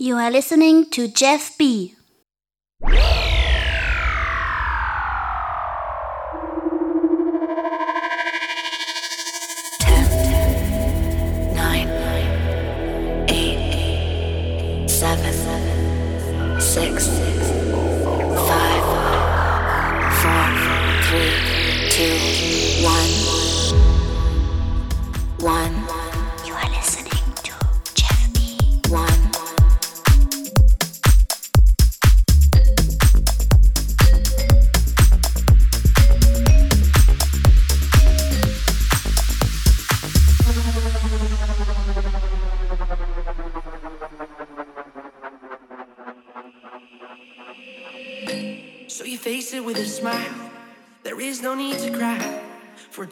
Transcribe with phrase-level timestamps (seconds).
[0.00, 1.94] You are listening to Jeff B.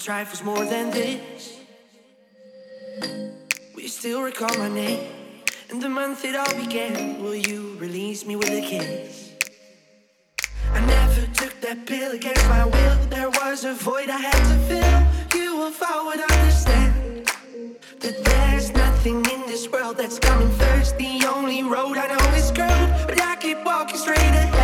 [0.09, 1.59] trifles more than this.
[3.75, 5.07] Will you still recall my name
[5.69, 7.23] and the month it all began?
[7.23, 9.33] Will you release me with a kiss?
[10.73, 12.97] I never took that pill against my will.
[13.11, 15.39] There was a void I had to fill.
[15.39, 17.27] You, if I would understand
[18.01, 20.97] that there's nothing in this world that's coming first.
[20.97, 24.58] The only road I know is curved, but I keep walking straight ahead.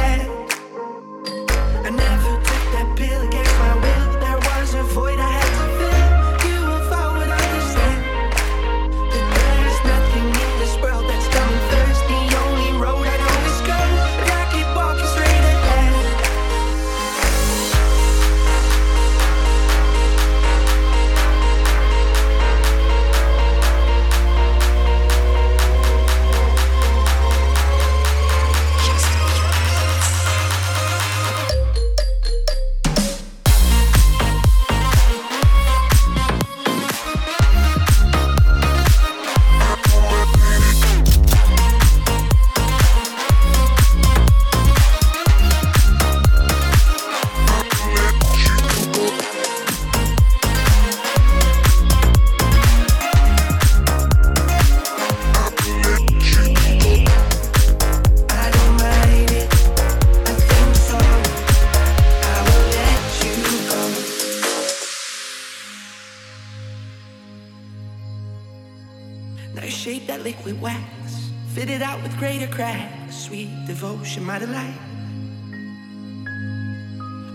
[72.55, 73.17] Cracks.
[73.17, 74.79] Sweet devotion, my delight.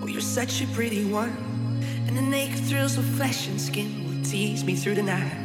[0.01, 1.35] Oh, you're such a pretty one,
[2.07, 5.37] and the naked thrills of flesh and skin will tease me through the night.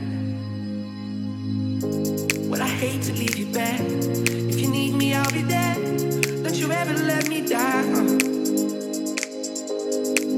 [2.48, 3.80] Well, I hate to leave you back.
[3.80, 5.74] If you need me, I'll be there.
[5.74, 8.18] Don't you ever let me down.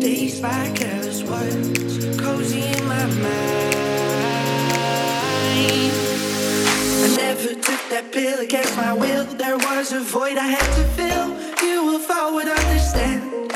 [0.01, 3.66] Days by careless words, cozy in my mind.
[7.91, 9.25] That pill against my will.
[9.25, 11.29] There was a void I had to fill.
[11.63, 13.51] You, will I would understand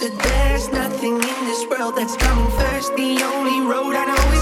[0.00, 2.94] that there's nothing in this world that's coming first.
[2.96, 4.35] The only road I know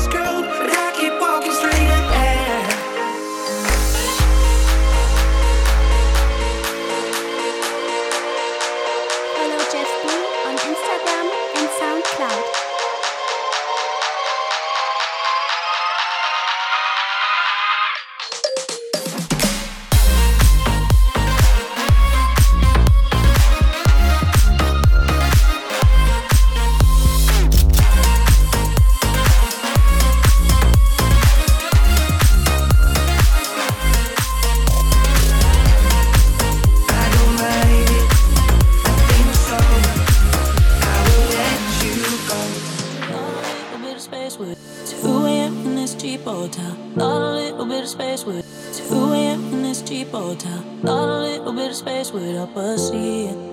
[52.47, 53.53] space without us seeing.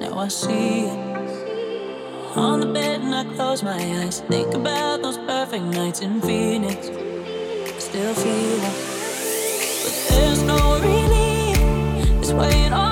[0.00, 2.36] Now I see it.
[2.36, 4.20] On the bed and I close my eyes.
[4.20, 6.86] Think about those perfect nights in Phoenix.
[7.82, 8.76] Still feel it.
[9.82, 12.20] But there's no relief.
[12.20, 12.85] It's weighing on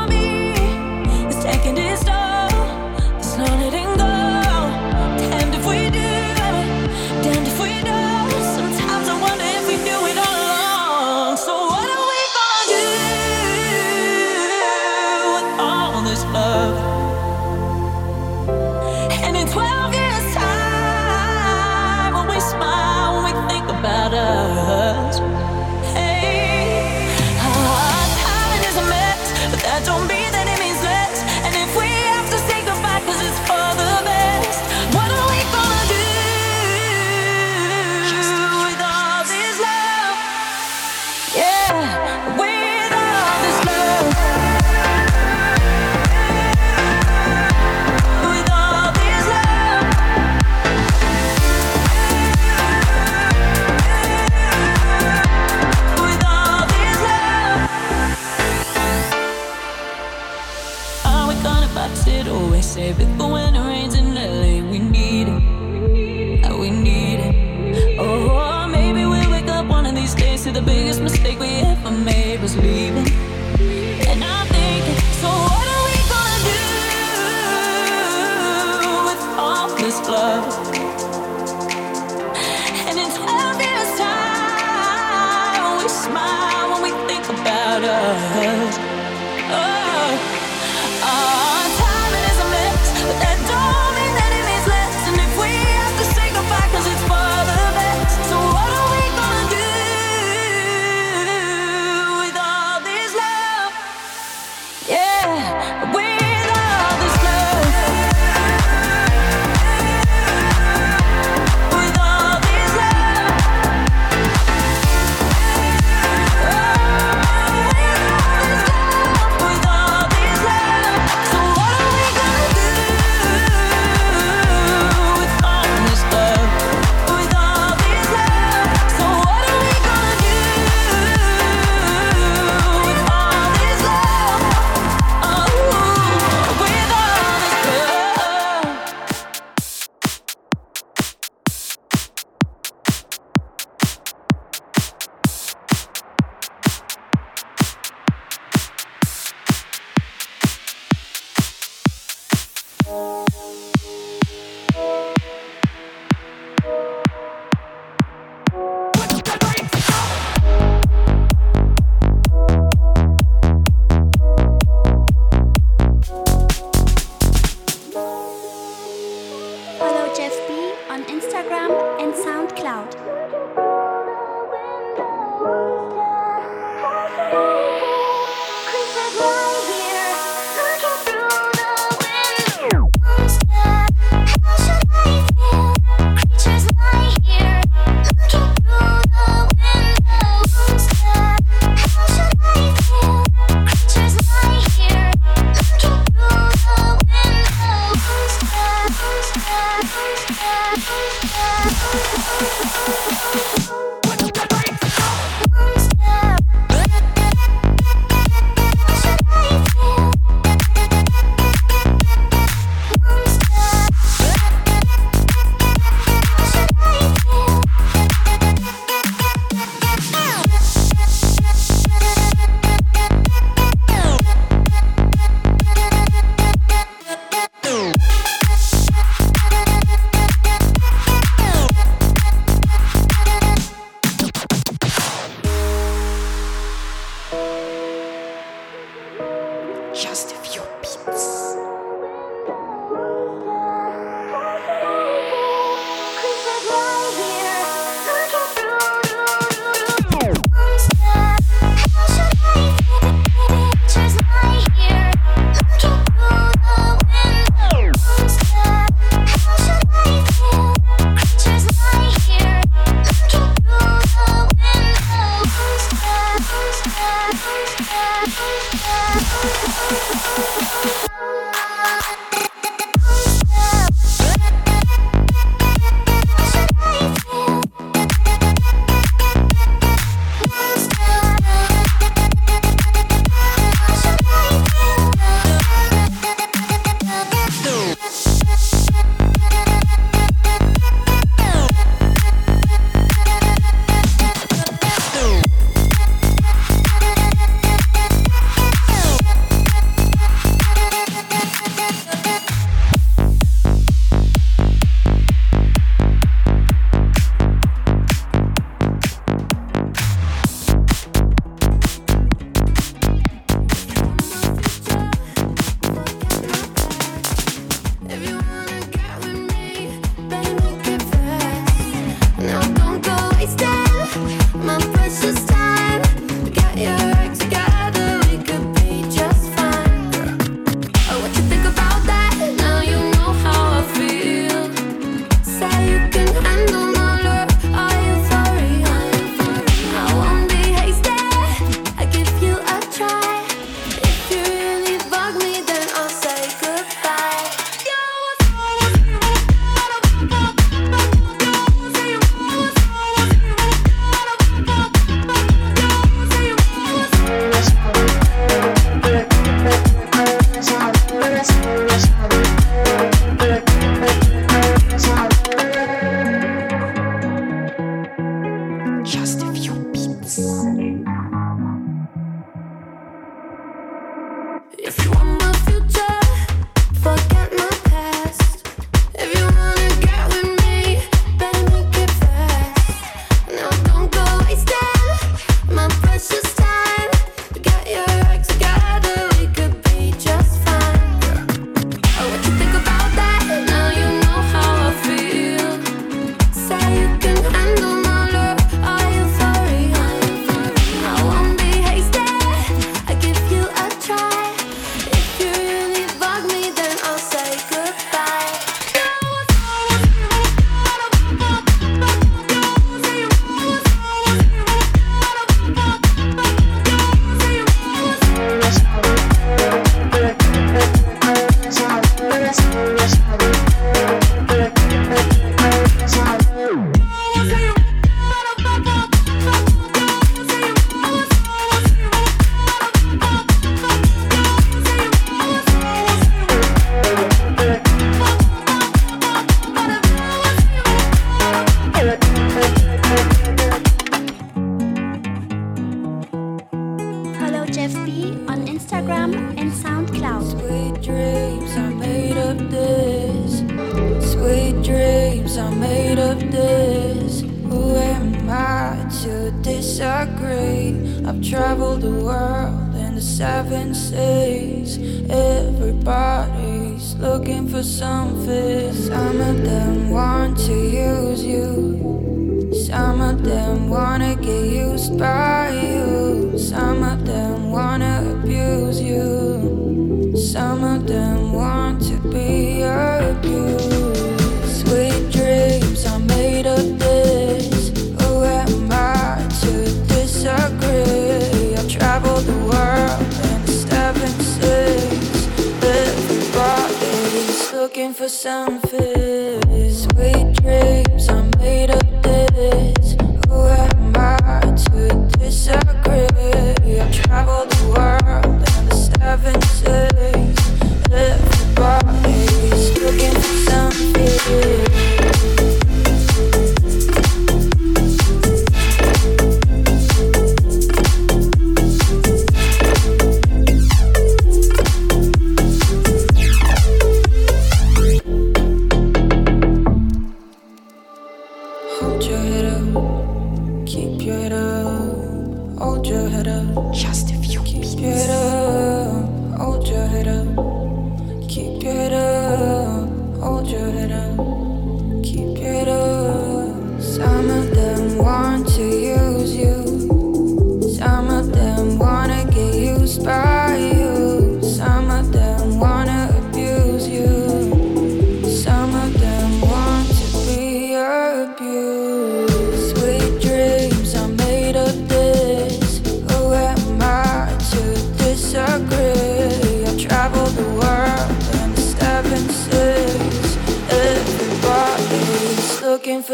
[533.94, 536.92] Keep your head up, hold your head up.
[536.92, 537.94] Just a few Keep beats.
[537.94, 541.48] your head up, hold your head up.
[541.48, 542.33] Keep your head up.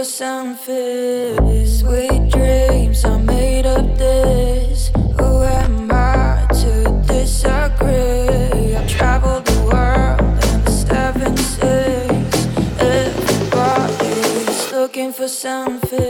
[0.00, 1.80] for some fizz.
[1.80, 4.90] Sweet dreams are made of this.
[5.18, 8.76] Who am I to disagree?
[8.76, 11.32] I've traveled the world and the seven
[12.80, 13.10] everybody.
[13.28, 16.09] Everybody's looking for something.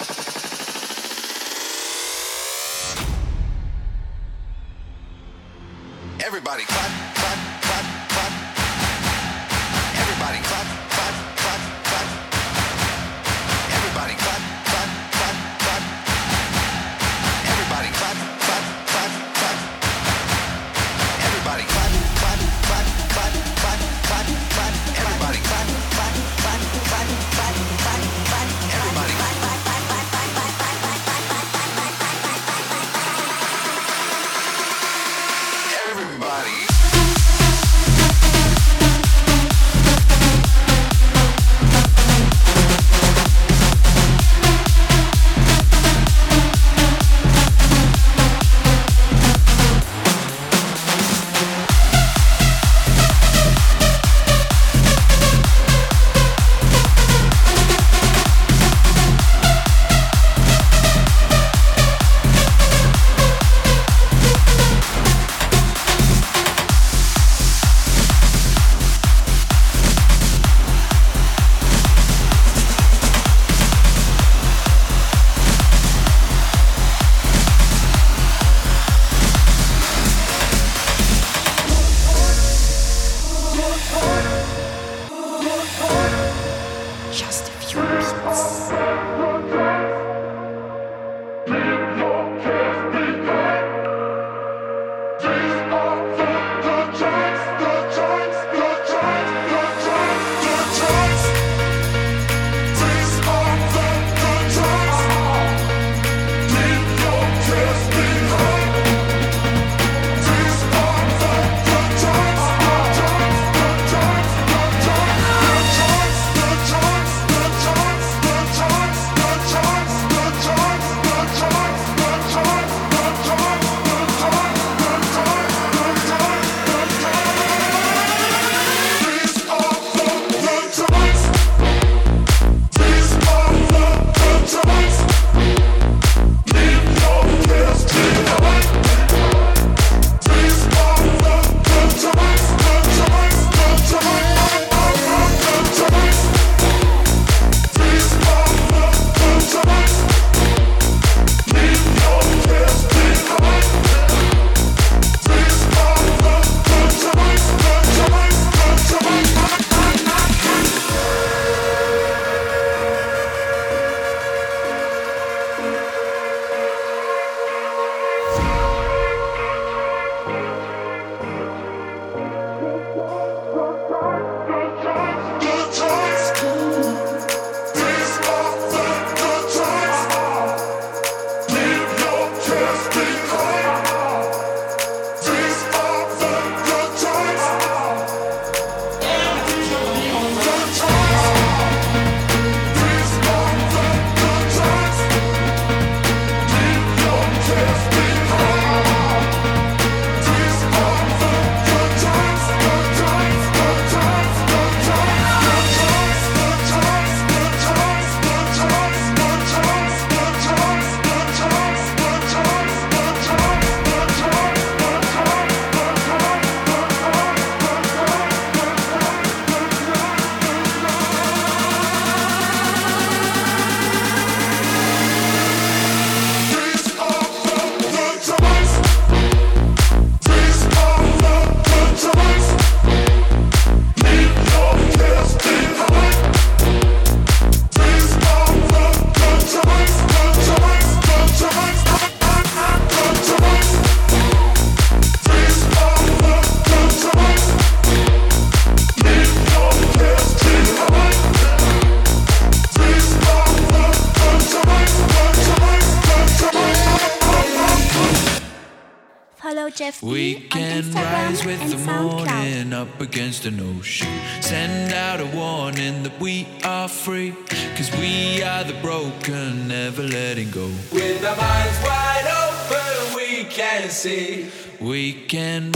[274.01, 274.49] see.
[274.79, 275.70] We can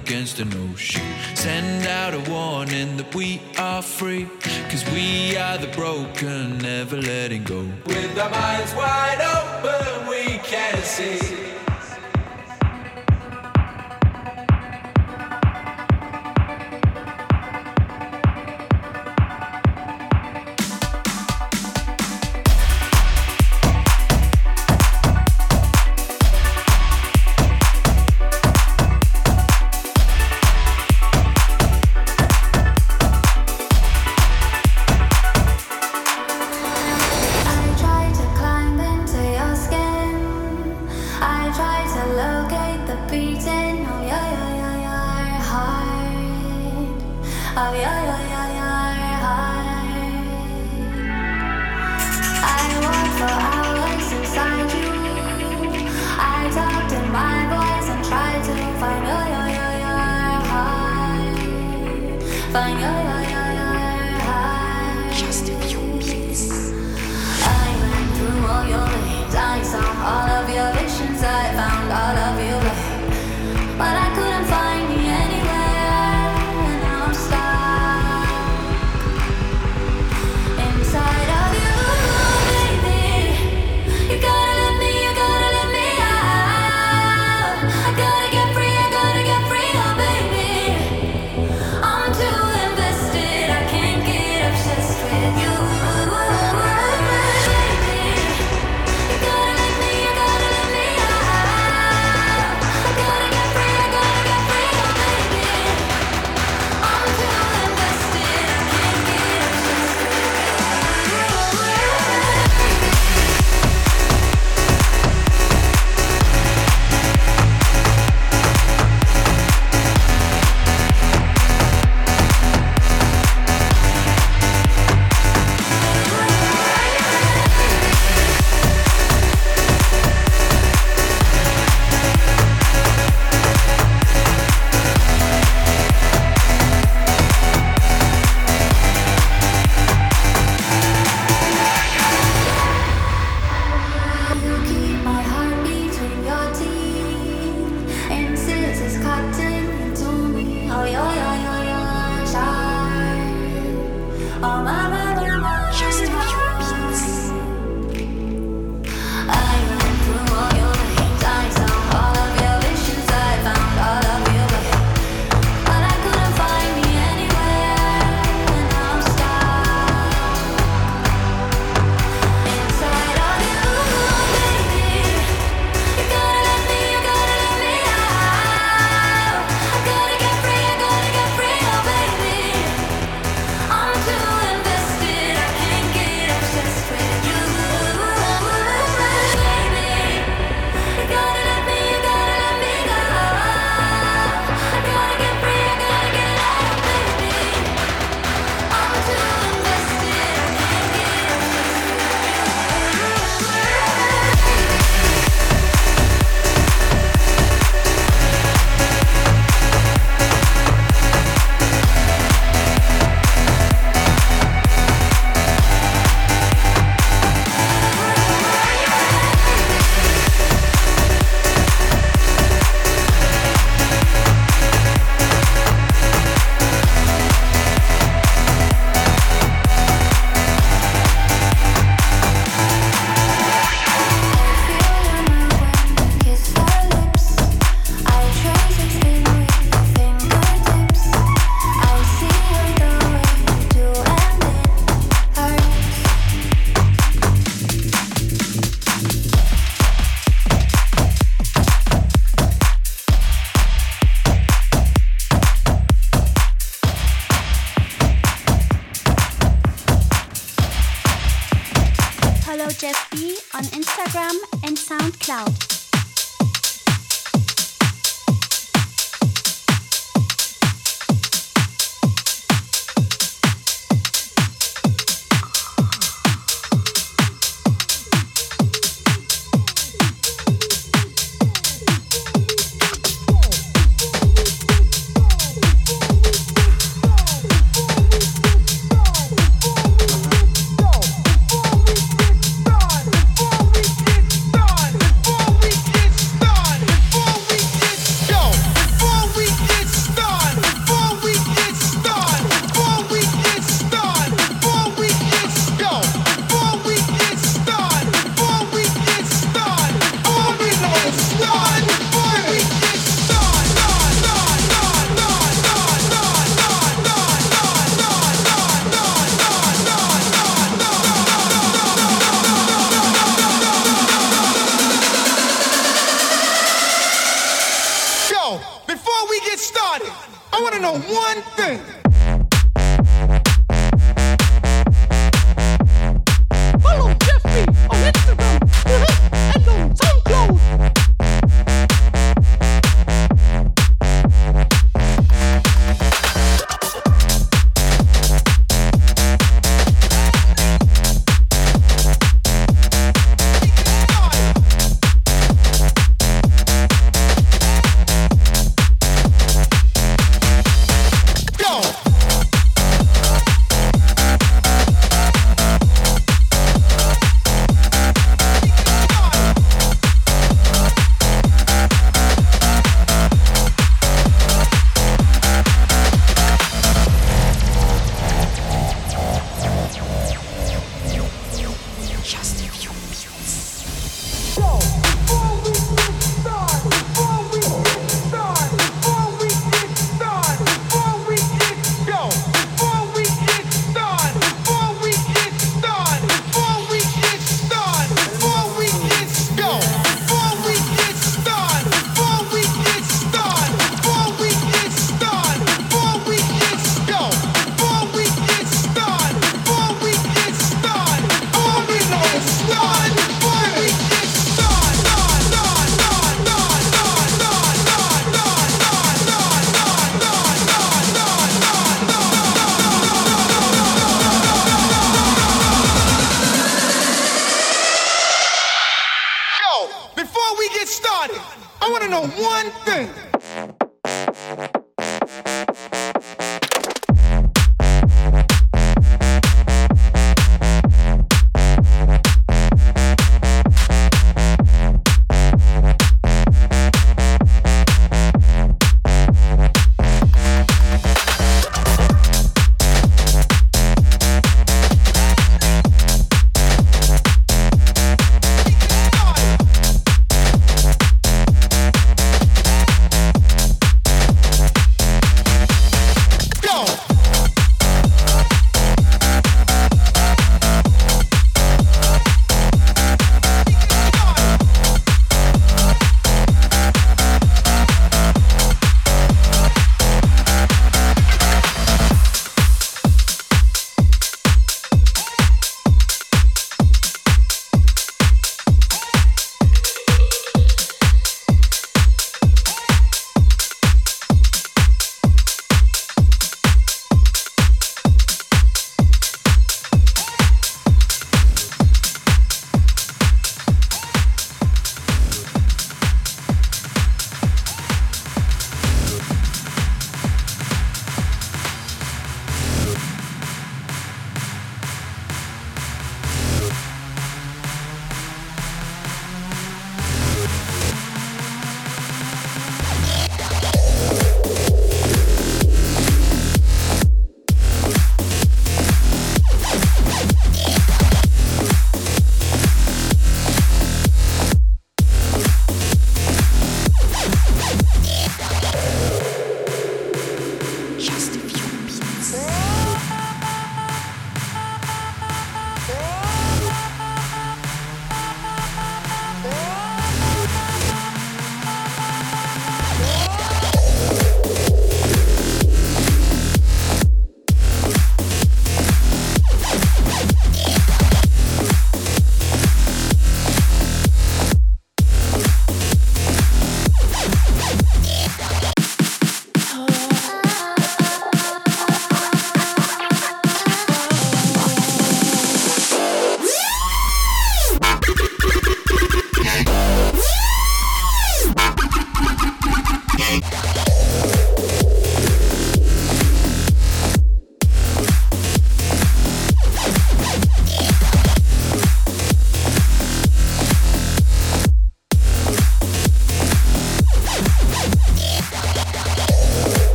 [0.00, 1.02] against an ocean.
[1.34, 4.28] Send out a warning that we are free,
[4.70, 7.62] cause we are the broken, never letting go.
[7.86, 11.39] With our minds wide open, we can see.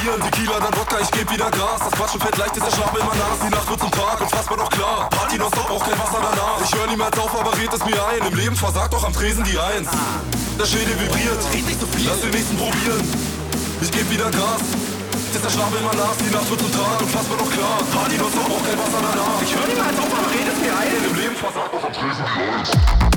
[0.05, 2.72] Bier und Tequila, dann Wodka, ich geb wieder Gras Das Quatschen fällt leicht, ist der
[2.76, 3.40] Schlaf immer nass.
[3.40, 5.09] Die Nacht wird zum Tag und fassbar doch klar.
[5.09, 6.61] Party noch stop, auch kein Wasser danach.
[6.61, 8.20] Ich hör niemals auf, aber red es mir ein.
[8.28, 9.88] Im Leben versagt doch am Tresen die Eins.
[10.61, 11.40] Der Schädel vibriert.
[12.05, 13.00] Lass den nächsten probieren.
[13.80, 14.76] Ich geb wieder Gas.
[15.32, 17.80] Ist der Schlaf immer nass, die Nacht wird zum Tag und fassbar doch klar.
[17.96, 19.40] Party noch stop, auch kein Wasser danach.
[19.40, 21.00] Ich hör niemals auf, aber red es mir ein.
[21.00, 23.13] Im Leben versagt doch am Tresen die Eins.